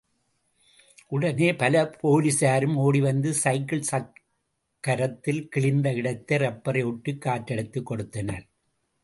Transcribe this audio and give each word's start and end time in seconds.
உடனே 1.07 1.55
பல 1.55 1.95
போலிஸாரும் 2.03 2.75
ஓடிவந்து 2.75 3.33
சைக்கிள் 3.33 3.81
சக்கிரத்தில் 3.81 5.47
கிழிந்த 5.49 5.93
இடத்தை 5.93 6.37
ரப்பரை 6.37 6.85
ஒட்டிக் 6.85 7.23
காற்றடைத்துக் 7.25 7.83
கொடுத்தனர். 7.83 8.47